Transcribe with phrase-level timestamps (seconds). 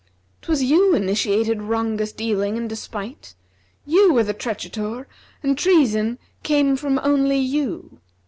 [0.41, 5.05] 'Twas you initiated wrongous dealing and despite: * You were the treachetour
[5.43, 8.01] and treason came from only you!